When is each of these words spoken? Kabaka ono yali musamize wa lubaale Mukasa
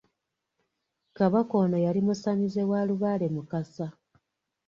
Kabaka 1.17 1.53
ono 1.63 1.77
yali 1.85 2.01
musamize 2.07 2.61
wa 2.69 2.79
lubaale 2.87 3.25
Mukasa 3.35 3.87